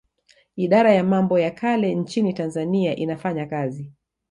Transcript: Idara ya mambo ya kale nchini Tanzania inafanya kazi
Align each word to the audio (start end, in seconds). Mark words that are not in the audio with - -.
Idara 0.55 0.93
ya 0.93 1.03
mambo 1.03 1.39
ya 1.39 1.51
kale 1.51 1.95
nchini 1.95 2.33
Tanzania 2.33 2.95
inafanya 2.95 3.45
kazi 3.45 3.91